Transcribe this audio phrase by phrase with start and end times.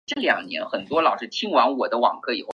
[0.01, 2.47] 紫花橐吾是菊科橐吾属的植物。